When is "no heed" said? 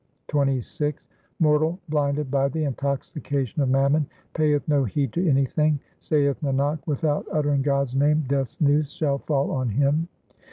4.67-5.13